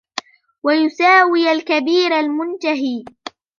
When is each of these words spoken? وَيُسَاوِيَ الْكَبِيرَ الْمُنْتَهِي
وَيُسَاوِيَ 0.63 1.47
الْكَبِيرَ 1.51 2.11
الْمُنْتَهِي 2.19 3.05